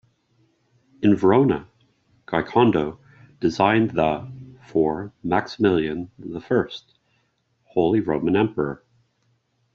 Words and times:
In 1.03 1.15
Verona, 1.15 1.67
Giocondo 2.27 2.97
designed 3.39 3.91
the 3.91 4.27
for 4.65 5.13
Maximilian 5.21 6.09
the 6.17 6.41
First, 6.41 6.97
Holy 7.65 7.99
Roman 7.99 8.35
Emperor. 8.35 8.83